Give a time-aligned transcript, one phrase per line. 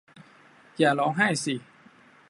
[0.77, 1.55] อย่าร้องไห้สิ